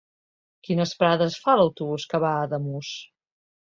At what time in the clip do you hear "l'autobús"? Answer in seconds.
1.61-2.09